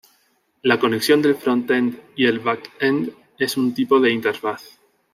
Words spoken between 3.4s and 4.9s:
un tipo de interfaz.